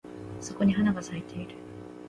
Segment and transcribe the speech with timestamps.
[0.39, 1.55] そこに花が咲いてる